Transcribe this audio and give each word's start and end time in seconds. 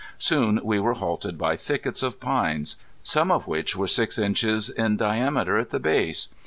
Soon 0.17 0.59
we 0.63 0.79
were 0.79 0.95
halted 0.95 1.37
by 1.37 1.55
thickets 1.55 2.01
of 2.01 2.19
pines, 2.19 2.77
some 3.03 3.29
of 3.29 3.45
which 3.45 3.75
were 3.75 3.85
six 3.85 4.17
inches 4.17 4.67
in 4.67 4.97
diameter 4.97 5.59
at 5.59 5.69
the 5.69 5.79
base. 5.79 6.29